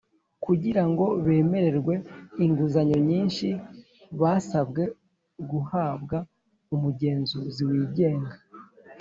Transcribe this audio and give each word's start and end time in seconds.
Kugira 0.45 0.83
ngo 0.89 1.05
bemererwe 1.25 1.93
inguzanyo 2.45 2.97
nyinshi 3.09 3.47
basabwe 4.19 4.83
guhabwa 5.51 6.17
umugenzuzi 6.75 7.61
wigenga 7.69 8.35